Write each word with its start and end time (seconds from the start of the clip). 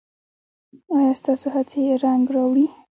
ایا 0.95 1.13
ستاسو 1.21 1.47
هڅې 1.55 1.81
رنګ 2.03 2.23
راوړي؟ 2.35 2.65